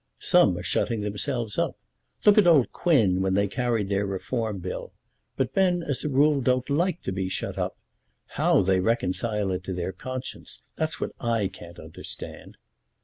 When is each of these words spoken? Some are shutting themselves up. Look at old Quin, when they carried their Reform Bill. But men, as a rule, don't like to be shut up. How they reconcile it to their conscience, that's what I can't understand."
Some 0.17 0.57
are 0.57 0.63
shutting 0.63 1.01
themselves 1.01 1.59
up. 1.59 1.77
Look 2.25 2.39
at 2.39 2.47
old 2.47 2.71
Quin, 2.71 3.21
when 3.21 3.35
they 3.35 3.47
carried 3.47 3.89
their 3.89 4.07
Reform 4.07 4.57
Bill. 4.57 4.93
But 5.35 5.55
men, 5.55 5.83
as 5.83 6.03
a 6.03 6.09
rule, 6.09 6.41
don't 6.41 6.67
like 6.71 7.03
to 7.03 7.11
be 7.11 7.29
shut 7.29 7.55
up. 7.55 7.77
How 8.29 8.63
they 8.63 8.79
reconcile 8.79 9.51
it 9.51 9.63
to 9.65 9.73
their 9.75 9.91
conscience, 9.93 10.63
that's 10.75 10.99
what 10.99 11.11
I 11.19 11.49
can't 11.49 11.77
understand." 11.77 12.57